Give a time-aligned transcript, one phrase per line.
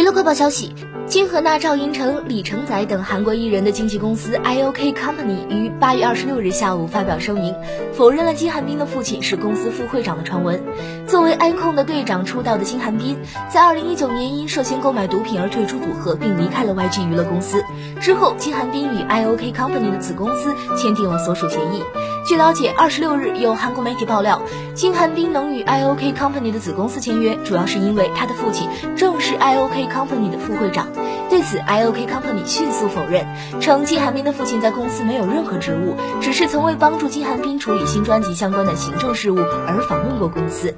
[0.00, 0.74] 娱乐快报消息。
[1.06, 7.54] 金荷娜、赵寅成、李承宰等韩国艺人的经纪公司 IOK Company 于八月二十六日下午发表声明，
[7.92, 10.62] 否认了金韩彬的父亲是公司副会长的传闻。
[11.06, 13.18] 作为 iKON 的队长出道的金韩彬，
[13.50, 17.62] 在二零一九年因涉嫌购买毒品而退出组合，并离开了 YG 娱乐公司。
[18.00, 21.82] 之后，金韩彬与 IOK Company 的子公司签订了所属协议。
[22.24, 24.40] 据了解，二十六日有韩国媒体爆料，
[24.74, 29.09] 金韩彬能与 IOK Company 的子公司签约，主要是因为他的父亲正
[29.40, 30.86] IOK Company 的副会长。
[31.28, 33.26] 对此，IOK Company 迅速否认，
[33.60, 40.74] 称金韩彬的父亲在公司没有任何职务，只是曾为帮助金韩彬处理新专辑相关的行政事务而访问过公司。